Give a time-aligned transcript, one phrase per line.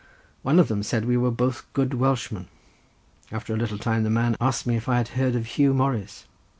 [0.41, 2.47] One of them said we were both good Welshmen.
[3.31, 6.25] After a little time the man asked me if I had heard of Huw Morris.